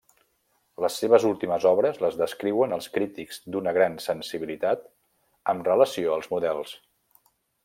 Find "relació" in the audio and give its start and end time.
5.73-6.17